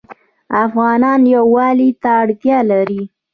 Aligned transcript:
افغانان 0.63 1.21
یووالي 1.35 1.89
ته 2.01 2.09
اړتیا 2.21 2.57
لري. 2.71 3.01